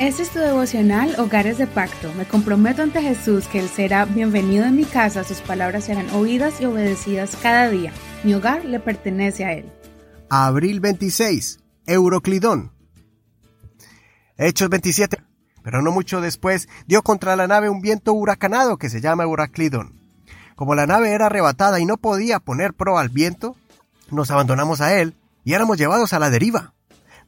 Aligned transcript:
Este 0.00 0.22
es 0.22 0.30
tu 0.30 0.38
devocional 0.38 1.18
Hogares 1.18 1.58
de 1.58 1.66
Pacto. 1.66 2.14
Me 2.14 2.24
comprometo 2.24 2.82
ante 2.82 3.02
Jesús 3.02 3.48
que 3.48 3.58
Él 3.58 3.68
será 3.68 4.04
bienvenido 4.04 4.64
en 4.64 4.76
mi 4.76 4.84
casa, 4.84 5.24
sus 5.24 5.40
palabras 5.40 5.86
serán 5.86 6.08
oídas 6.10 6.60
y 6.60 6.66
obedecidas 6.66 7.36
cada 7.42 7.68
día. 7.68 7.92
Mi 8.22 8.32
hogar 8.32 8.64
le 8.64 8.78
pertenece 8.78 9.44
a 9.44 9.54
Él. 9.54 9.72
Abril 10.30 10.78
26. 10.78 11.58
Euroclidón. 11.86 12.70
Hechos 14.36 14.68
27. 14.68 15.18
Pero 15.64 15.82
no 15.82 15.90
mucho 15.90 16.20
después 16.20 16.68
dio 16.86 17.02
contra 17.02 17.34
la 17.34 17.48
nave 17.48 17.68
un 17.68 17.80
viento 17.80 18.12
huracanado 18.12 18.76
que 18.76 18.90
se 18.90 19.00
llama 19.00 19.24
Euroclidón. 19.24 20.00
Como 20.54 20.76
la 20.76 20.86
nave 20.86 21.10
era 21.10 21.26
arrebatada 21.26 21.80
y 21.80 21.86
no 21.86 21.96
podía 21.96 22.38
poner 22.38 22.72
pro 22.72 22.98
al 22.98 23.08
viento, 23.08 23.56
nos 24.12 24.30
abandonamos 24.30 24.80
a 24.80 24.96
él 24.96 25.16
y 25.42 25.54
éramos 25.54 25.76
llevados 25.76 26.12
a 26.12 26.20
la 26.20 26.30
deriva. 26.30 26.74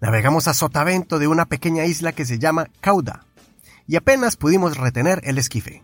Navegamos 0.01 0.49
a 0.49 0.55
sotavento 0.55 1.19
de 1.19 1.29
una 1.29 1.45
pequeña 1.45 1.85
isla 1.85 2.13
que 2.13 2.25
se 2.25 2.39
llama 2.39 2.69
Cauda, 2.81 3.27
y 3.87 3.97
apenas 3.97 4.37
pudimos 4.37 4.79
retener 4.79 5.21
el 5.25 5.37
esquife. 5.37 5.83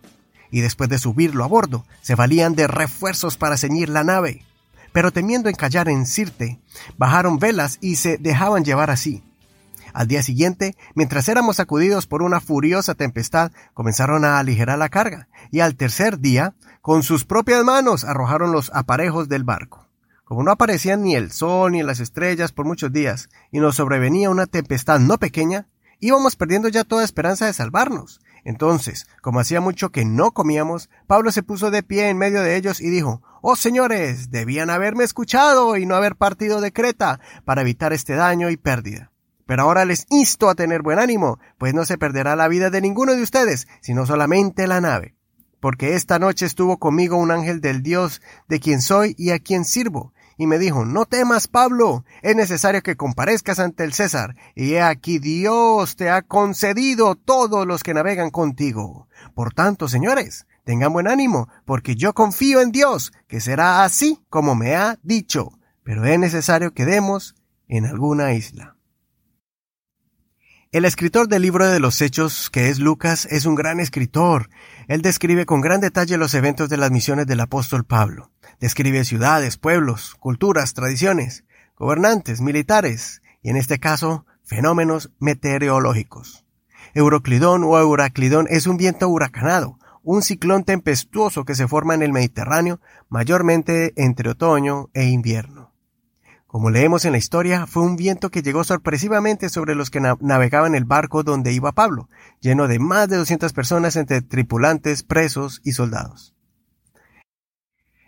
Y 0.49 0.61
después 0.61 0.89
de 0.89 0.97
subirlo 0.97 1.43
a 1.43 1.47
bordo, 1.47 1.85
se 2.01 2.15
valían 2.15 2.55
de 2.55 2.67
refuerzos 2.67 3.37
para 3.37 3.57
ceñir 3.57 3.89
la 3.89 4.03
nave. 4.03 4.43
Pero 4.91 5.11
temiendo 5.11 5.49
encallar 5.49 5.87
en 5.89 6.05
Sirte, 6.05 6.59
bajaron 6.97 7.37
velas 7.37 7.77
y 7.81 7.97
se 7.97 8.17
dejaban 8.17 8.63
llevar 8.63 8.89
así. 8.89 9.23
Al 9.93 10.07
día 10.07 10.23
siguiente, 10.23 10.75
mientras 10.95 11.27
éramos 11.27 11.57
sacudidos 11.57 12.07
por 12.07 12.23
una 12.23 12.39
furiosa 12.39 12.95
tempestad, 12.95 13.51
comenzaron 13.73 14.25
a 14.25 14.39
aligerar 14.39 14.79
la 14.79 14.89
carga, 14.89 15.27
y 15.51 15.59
al 15.59 15.75
tercer 15.75 16.19
día, 16.19 16.55
con 16.81 17.03
sus 17.03 17.25
propias 17.25 17.63
manos 17.63 18.03
arrojaron 18.03 18.51
los 18.51 18.71
aparejos 18.73 19.27
del 19.27 19.43
barco. 19.43 19.86
Como 20.27 20.43
no 20.43 20.51
aparecían 20.51 21.03
ni 21.03 21.15
el 21.15 21.31
sol 21.31 21.71
ni 21.71 21.83
las 21.83 22.01
estrellas 22.01 22.51
por 22.51 22.65
muchos 22.65 22.91
días, 22.91 23.29
y 23.49 23.61
nos 23.61 23.77
sobrevenía 23.77 24.29
una 24.29 24.45
tempestad 24.45 24.99
no 24.99 25.17
pequeña, 25.17 25.69
íbamos 26.01 26.35
perdiendo 26.35 26.67
ya 26.67 26.83
toda 26.83 27.05
esperanza 27.05 27.45
de 27.45 27.53
salvarnos. 27.53 28.19
Entonces, 28.43 29.07
como 29.21 29.39
hacía 29.39 29.61
mucho 29.61 29.89
que 29.89 30.03
no 30.03 30.31
comíamos, 30.31 30.89
Pablo 31.07 31.31
se 31.31 31.43
puso 31.43 31.71
de 31.71 31.81
pie 31.81 32.09
en 32.09 32.17
medio 32.17 32.41
de 32.41 32.57
ellos 32.57 32.81
y 32.81 32.89
dijo, 32.89 33.21
Oh 33.41 33.55
señores, 33.55 34.29
debían 34.29 34.69
haberme 34.69 35.05
escuchado 35.05 35.77
y 35.77 35.85
no 35.85 35.95
haber 35.95 36.17
partido 36.17 36.59
de 36.59 36.73
Creta 36.73 37.21
para 37.45 37.61
evitar 37.61 37.93
este 37.93 38.15
daño 38.15 38.49
y 38.49 38.57
pérdida. 38.57 39.13
Pero 39.45 39.63
ahora 39.63 39.85
les 39.85 40.07
insto 40.09 40.49
a 40.49 40.55
tener 40.55 40.81
buen 40.81 40.99
ánimo, 40.99 41.39
pues 41.57 41.73
no 41.73 41.85
se 41.85 41.97
perderá 41.97 42.35
la 42.35 42.49
vida 42.49 42.69
de 42.69 42.81
ninguno 42.81 43.15
de 43.15 43.21
ustedes, 43.21 43.69
sino 43.79 44.05
solamente 44.05 44.67
la 44.67 44.81
nave 44.81 45.17
porque 45.59 45.95
esta 45.95 46.19
noche 46.19 46.45
estuvo 46.45 46.77
conmigo 46.77 47.17
un 47.17 47.31
ángel 47.31 47.61
del 47.61 47.81
Dios 47.81 48.21
de 48.47 48.59
quien 48.59 48.81
soy 48.81 49.15
y 49.17 49.31
a 49.31 49.39
quien 49.39 49.65
sirvo, 49.65 50.13
y 50.37 50.47
me 50.47 50.59
dijo, 50.59 50.85
no 50.85 51.05
temas, 51.05 51.47
Pablo, 51.47 52.05
es 52.21 52.35
necesario 52.35 52.81
que 52.83 52.95
comparezcas 52.95 53.59
ante 53.59 53.83
el 53.83 53.93
César, 53.93 54.35
y 54.55 54.73
he 54.73 54.81
aquí 54.81 55.19
Dios 55.19 55.95
te 55.95 56.09
ha 56.09 56.21
concedido 56.21 57.15
todos 57.15 57.65
los 57.65 57.83
que 57.83 57.93
navegan 57.93 58.29
contigo. 58.29 59.07
Por 59.33 59.53
tanto, 59.53 59.87
señores, 59.87 60.45
tengan 60.63 60.93
buen 60.93 61.07
ánimo, 61.07 61.49
porque 61.65 61.95
yo 61.95 62.13
confío 62.13 62.61
en 62.61 62.71
Dios, 62.71 63.11
que 63.27 63.41
será 63.41 63.83
así 63.83 64.23
como 64.29 64.55
me 64.55 64.75
ha 64.75 64.99
dicho, 65.01 65.57
pero 65.83 66.05
es 66.05 66.19
necesario 66.19 66.73
que 66.73 66.85
demos 66.85 67.35
en 67.67 67.85
alguna 67.85 68.33
isla. 68.33 68.76
El 70.73 70.83
escritor 70.83 71.29
del 71.29 71.43
libro 71.43 71.65
de 71.65 71.79
los 71.79 72.01
Hechos, 72.01 72.49
que 72.49 72.67
es 72.67 72.77
Lucas, 72.79 73.25
es 73.31 73.45
un 73.45 73.55
gran 73.55 73.79
escritor. 73.79 74.49
Él 74.89 75.01
describe 75.01 75.45
con 75.45 75.61
gran 75.61 75.79
detalle 75.79 76.17
los 76.17 76.33
eventos 76.33 76.67
de 76.67 76.75
las 76.75 76.91
misiones 76.91 77.25
del 77.25 77.39
apóstol 77.39 77.85
Pablo. 77.85 78.31
Describe 78.59 79.05
ciudades, 79.05 79.55
pueblos, 79.55 80.15
culturas, 80.19 80.73
tradiciones, 80.73 81.45
gobernantes, 81.77 82.41
militares 82.41 83.21
y 83.41 83.49
en 83.49 83.55
este 83.55 83.79
caso 83.79 84.25
fenómenos 84.43 85.09
meteorológicos. 85.19 86.45
Euroclidón 86.93 87.63
o 87.63 87.77
Euraclidón 87.79 88.47
es 88.49 88.67
un 88.67 88.75
viento 88.75 89.07
huracanado, 89.07 89.79
un 90.03 90.21
ciclón 90.21 90.65
tempestuoso 90.65 91.45
que 91.45 91.55
se 91.55 91.69
forma 91.69 91.95
en 91.95 92.03
el 92.03 92.11
Mediterráneo 92.11 92.81
mayormente 93.07 93.93
entre 93.95 94.31
otoño 94.31 94.89
e 94.93 95.05
invierno. 95.05 95.56
Como 96.47 96.69
leemos 96.69 97.03
en 97.03 97.11
la 97.11 97.17
historia, 97.17 97.67
fue 97.67 97.83
un 97.83 97.97
viento 97.97 98.29
que 98.31 98.41
llegó 98.41 98.63
sorpresivamente 98.63 99.49
sobre 99.49 99.75
los 99.75 99.89
que 99.89 99.99
navegaban 99.99 100.75
el 100.75 100.85
barco 100.85 101.23
donde 101.23 101.51
iba 101.51 101.73
Pablo, 101.73 102.09
lleno 102.39 102.69
de 102.69 102.79
más 102.79 103.09
de 103.09 103.17
200 103.17 103.51
personas 103.51 103.97
entre 103.97 104.21
tripulantes, 104.21 105.03
presos 105.03 105.59
y 105.65 105.73
soldados. 105.73 106.33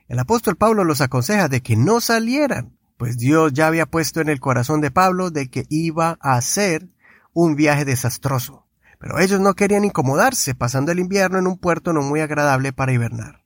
El 0.08 0.20
apóstol 0.20 0.56
Pablo 0.56 0.86
los 0.86 1.02
aconseja 1.02 1.50
de 1.50 1.62
que 1.62 1.76
no 1.76 2.00
salieran, 2.00 2.78
pues 2.98 3.18
Dios 3.18 3.52
ya 3.54 3.68
había 3.68 3.86
puesto 3.86 4.22
en 4.22 4.30
el 4.30 4.40
corazón 4.40 4.80
de 4.80 4.90
Pablo 4.90 5.32
de 5.32 5.50
que 5.50 5.66
iba 5.70 6.18
a 6.22 6.36
hacer 6.36 6.88
un 7.34 7.56
viaje 7.56 7.84
desastroso. 7.84 8.66
Pero 9.00 9.20
ellos 9.20 9.40
no 9.42 9.54
querían 9.54 9.86
incomodarse 9.86 10.56
pasando 10.56 10.92
el 10.92 11.00
invierno 11.00 11.40
en 11.40 11.48
un 11.48 11.58
puerto 11.58 11.92
no 11.94 12.02
muy 12.02 12.22
agradable 12.22 12.74
para 12.74 12.94
hibernar. 12.94 13.44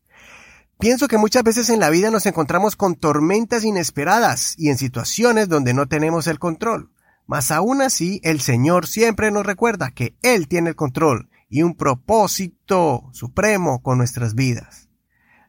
Pienso 0.83 1.07
que 1.07 1.17
muchas 1.17 1.43
veces 1.43 1.69
en 1.69 1.79
la 1.79 1.89
vida 1.89 2.11
nos 2.11 2.25
encontramos 2.25 2.75
con 2.75 2.95
tormentas 2.95 3.63
inesperadas 3.63 4.53
y 4.57 4.67
en 4.67 4.77
situaciones 4.77 5.47
donde 5.47 5.73
no 5.73 5.87
tenemos 5.87 6.27
el 6.27 6.39
control. 6.39 6.91
Mas 7.25 7.51
aún 7.51 7.81
así, 7.81 8.19
el 8.21 8.41
Señor 8.41 8.85
siempre 8.85 9.31
nos 9.31 9.45
recuerda 9.45 9.91
que 9.91 10.17
Él 10.23 10.49
tiene 10.49 10.71
el 10.71 10.75
control 10.75 11.29
y 11.47 11.63
un 11.63 11.75
propósito 11.75 13.09
supremo 13.13 13.81
con 13.81 13.97
nuestras 13.97 14.35
vidas. 14.35 14.89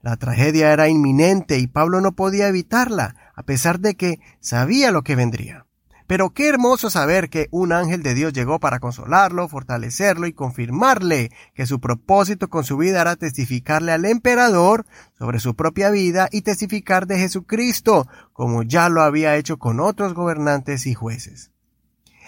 La 0.02 0.16
tragedia 0.18 0.72
era 0.72 0.88
inminente 0.88 1.58
y 1.58 1.66
Pablo 1.66 2.00
no 2.00 2.12
podía 2.12 2.46
evitarla, 2.46 3.16
a 3.34 3.42
pesar 3.42 3.80
de 3.80 3.96
que 3.96 4.20
sabía 4.38 4.92
lo 4.92 5.02
que 5.02 5.16
vendría. 5.16 5.66
Pero 6.06 6.30
qué 6.30 6.48
hermoso 6.48 6.90
saber 6.90 7.30
que 7.30 7.48
un 7.50 7.72
ángel 7.72 8.02
de 8.02 8.12
Dios 8.12 8.34
llegó 8.34 8.60
para 8.60 8.78
consolarlo, 8.78 9.48
fortalecerlo 9.48 10.26
y 10.26 10.34
confirmarle 10.34 11.30
que 11.54 11.66
su 11.66 11.80
propósito 11.80 12.48
con 12.48 12.64
su 12.64 12.76
vida 12.76 13.00
era 13.00 13.16
testificarle 13.16 13.92
al 13.92 14.04
emperador 14.04 14.84
sobre 15.18 15.40
su 15.40 15.54
propia 15.56 15.90
vida 15.90 16.28
y 16.30 16.42
testificar 16.42 17.06
de 17.06 17.18
Jesucristo, 17.18 18.06
como 18.34 18.62
ya 18.62 18.90
lo 18.90 19.02
había 19.02 19.36
hecho 19.36 19.58
con 19.58 19.80
otros 19.80 20.12
gobernantes 20.12 20.86
y 20.86 20.92
jueces. 20.92 21.52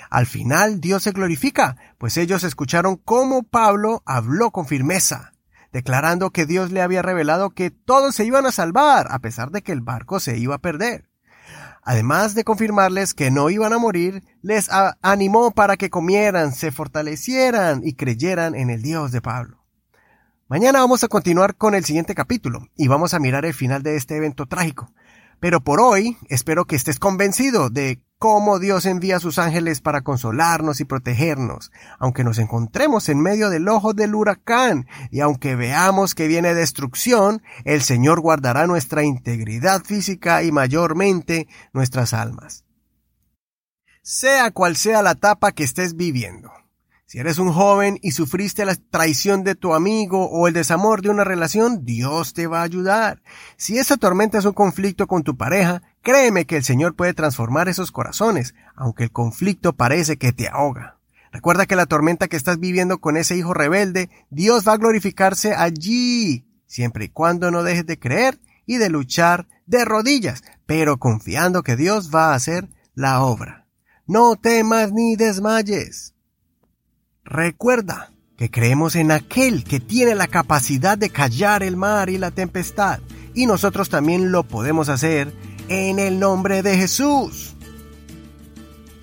Al 0.09 0.27
final 0.27 0.81
Dios 0.81 1.03
se 1.03 1.13
glorifica, 1.13 1.77
pues 1.99 2.17
ellos 2.17 2.45
escucharon 2.45 2.97
cómo 2.97 3.43
Pablo 3.43 4.03
habló 4.07 4.53
con 4.53 4.67
firmeza, 4.67 5.33
declarando 5.73 6.31
que 6.31 6.47
Dios 6.47 6.71
le 6.71 6.81
había 6.81 7.03
revelado 7.03 7.51
que 7.51 7.71
todos 7.71 8.15
se 8.15 8.25
iban 8.25 8.47
a 8.47 8.53
salvar, 8.53 9.09
a 9.11 9.19
pesar 9.19 9.51
de 9.51 9.61
que 9.63 9.73
el 9.73 9.83
barco 9.83 10.21
se 10.21 10.39
iba 10.39 10.55
a 10.55 10.61
perder. 10.61 11.06
Además 11.89 12.35
de 12.35 12.43
confirmarles 12.43 13.15
que 13.15 13.31
no 13.31 13.49
iban 13.49 13.73
a 13.73 13.79
morir, 13.79 14.25
les 14.43 14.69
animó 15.03 15.53
para 15.53 15.77
que 15.77 15.89
comieran, 15.89 16.53
se 16.53 16.73
fortalecieran 16.73 17.83
y 17.85 17.93
creyeran 17.93 18.57
en 18.57 18.71
el 18.71 18.83
Dios 18.83 19.13
de 19.13 19.23
Pablo. 19.23 19.65
Mañana 20.49 20.81
vamos 20.81 21.05
a 21.05 21.09
continuar 21.09 21.55
con 21.55 21.77
el 21.77 21.85
siguiente 21.85 22.17
capítulo 22.17 22.67
y 22.77 22.89
vamos 22.89 23.15
a 23.15 23.21
mirar 23.21 23.45
el 23.45 23.55
final 23.55 23.85
de 23.85 23.95
este 23.95 24.17
evento 24.17 24.47
trágico. 24.47 24.93
Pero 25.39 25.61
por 25.61 25.81
hoy 25.81 26.17
espero 26.29 26.65
que 26.65 26.75
estés 26.75 26.99
convencido 26.99 27.71
de 27.71 28.03
cómo 28.19 28.59
Dios 28.59 28.87
envía 28.87 29.17
a 29.17 29.21
sus 29.21 29.39
ángeles 29.39 29.81
para 29.81 30.01
consolarnos 30.01 30.81
y 30.81 30.85
protegernos, 30.85 31.71
aunque 31.99 32.25
nos 32.25 32.39
encontremos 32.39 33.09
en 33.09 33.21
medio 33.21 33.51
del 33.51 33.69
ojo 33.69 33.93
del 33.93 34.15
huracán 34.15 34.87
y 35.11 35.21
aunque 35.21 35.55
veamos 35.55 36.15
que 36.15 36.29
viene 36.29 36.55
destrucción, 36.55 37.43
el 37.65 37.83
Señor 37.83 38.21
guardará 38.21 38.67
nuestra 38.67 39.03
integridad 39.03 39.83
física 39.85 40.43
y 40.43 40.53
mayormente 40.53 41.47
nuestras 41.73 42.15
almas. 42.15 42.65
Sea 44.03 44.51
cual 44.51 44.77
sea 44.77 45.03
la 45.03 45.13
etapa 45.13 45.53
que 45.53 45.65
estés 45.65 45.97
viviendo, 45.97 46.53
si 47.07 47.21
eres 47.21 47.39
un 47.39 47.53
joven 47.53 48.01
y 48.03 48.11
sufriste 48.11 48.65
la 48.65 48.75
traición 48.75 49.45
de 49.45 49.55
tu 49.55 49.75
amigo 49.75 50.29
o 50.29 50.49
el 50.49 50.55
desamor 50.55 51.03
de 51.03 51.11
una 51.11 51.23
relación, 51.23 51.85
Dios 51.85 52.35
te 52.35 52.49
va 52.49 52.61
a 52.61 52.65
ayudar. 52.65 53.23
Si 53.57 53.79
esa 53.79 53.97
tormenta 53.97 54.39
es 54.39 54.45
un 54.45 54.55
conflicto 54.55 55.07
con 55.07 55.23
tu 55.23 55.37
pareja, 55.37 55.83
créeme 56.03 56.47
que 56.47 56.57
el 56.57 56.65
Señor 56.65 56.97
puede 56.97 57.15
transformar 57.15 57.69
esos 57.69 57.93
corazones, 57.93 58.57
aunque 58.75 59.05
el 59.05 59.13
conflicto 59.13 59.73
parece 59.73 60.17
que 60.17 60.33
te 60.33 60.49
ahoga. 60.49 60.99
Recuerda 61.31 61.67
que 61.67 61.77
la 61.77 61.87
tormenta 61.87 62.27
que 62.27 62.37
estás 62.37 62.59
viviendo 62.59 62.99
con 62.99 63.17
ese 63.17 63.37
hijo 63.37 63.55
rebelde, 63.55 64.11
Dios 64.31 64.67
va 64.67 64.73
a 64.73 64.79
glorificarse 64.79 65.55
allí, 65.55 66.45
siempre 66.67 67.05
y 67.05 67.09
cuando 67.09 67.53
no 67.53 67.63
dejes 67.63 67.87
de 67.87 68.01
creer 68.01 68.41
y 68.67 68.79
de 68.79 68.91
luchar 68.91 69.47
de 69.67 69.85
rodillas, 69.85 70.43
pero 70.67 70.99
confiando 70.99 71.63
que 71.63 71.77
Dios 71.77 72.11
va 72.13 72.33
a 72.33 72.35
hacer 72.35 72.69
la 72.97 73.23
obra. 73.23 73.69
No 74.09 74.35
temas 74.35 74.91
ni 74.91 75.15
desmayes. 75.15 76.16
Recuerda 77.37 78.13
que 78.39 78.51
creemos 78.51 78.97
en 78.97 79.11
aquel 79.11 79.63
que 79.63 79.79
tiene 79.79 80.15
la 80.15 80.27
capacidad 80.27 80.97
de 80.97 81.11
callar 81.11 81.63
el 81.63 81.77
mar 81.77 82.09
y 82.09 82.17
la 82.17 82.31
tempestad, 82.31 83.01
y 83.35 83.45
nosotros 83.45 83.91
también 83.91 84.33
lo 84.33 84.45
podemos 84.45 84.89
hacer 84.89 85.35
en 85.69 85.99
el 85.99 86.19
nombre 86.19 86.63
de 86.63 86.79
Jesús. 86.79 87.55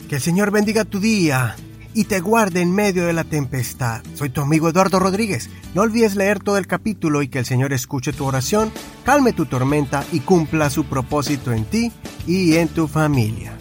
Que 0.09 0.15
el 0.15 0.21
Señor 0.21 0.50
bendiga 0.50 0.83
tu 0.83 1.00
día 1.00 1.56
y 1.94 2.06
te 2.06 2.21
guarde 2.21 2.62
en 2.62 2.74
medio 2.74 3.06
de 3.06 3.13
la 3.13 3.24
tempestad. 3.24 4.01
Soy 4.15 4.31
tu 4.31 4.41
amigo 4.41 4.68
Eduardo 4.68 4.97
Rodríguez. 4.97 5.51
No 5.75 5.83
olvides 5.83 6.15
leer 6.15 6.39
todo 6.39 6.57
el 6.57 6.65
capítulo 6.65 7.21
y 7.21 7.27
que 7.27 7.38
el 7.38 7.45
Señor 7.45 7.71
escuche 7.71 8.13
tu 8.13 8.25
oración, 8.25 8.71
calme 9.06 9.33
tu 9.33 9.45
tormenta 9.45 10.03
y 10.12 10.21
cumpla 10.21 10.71
su 10.71 10.86
propósito 10.86 11.51
en 11.51 11.65
ti 11.65 11.91
y 12.25 12.56
en 12.56 12.68
tu 12.68 12.88
familia. 12.88 13.56